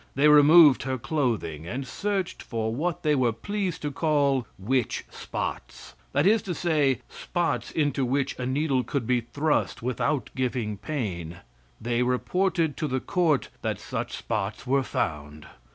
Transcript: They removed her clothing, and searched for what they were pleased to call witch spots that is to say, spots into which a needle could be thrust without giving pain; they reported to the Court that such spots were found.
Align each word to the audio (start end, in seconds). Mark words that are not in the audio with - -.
They 0.15 0.27
removed 0.27 0.81
her 0.81 0.97
clothing, 0.97 1.67
and 1.67 1.85
searched 1.85 2.41
for 2.41 2.73
what 2.73 3.03
they 3.03 3.13
were 3.13 3.31
pleased 3.31 3.83
to 3.83 3.91
call 3.91 4.47
witch 4.57 5.05
spots 5.11 5.93
that 6.11 6.25
is 6.25 6.41
to 6.41 6.55
say, 6.55 7.01
spots 7.07 7.69
into 7.69 8.03
which 8.03 8.33
a 8.39 8.47
needle 8.47 8.83
could 8.83 9.05
be 9.05 9.21
thrust 9.21 9.83
without 9.83 10.31
giving 10.35 10.75
pain; 10.77 11.41
they 11.79 12.01
reported 12.01 12.77
to 12.77 12.87
the 12.87 12.99
Court 12.99 13.49
that 13.61 13.79
such 13.79 14.17
spots 14.17 14.65
were 14.65 14.81
found. 14.81 15.45